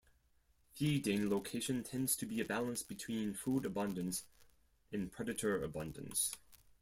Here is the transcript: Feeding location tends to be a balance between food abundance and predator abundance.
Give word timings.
Feeding 0.73 1.29
location 1.29 1.83
tends 1.83 2.15
to 2.15 2.25
be 2.25 2.41
a 2.41 2.45
balance 2.45 2.81
between 2.81 3.35
food 3.35 3.67
abundance 3.67 4.23
and 4.91 5.11
predator 5.11 5.61
abundance. 5.63 6.35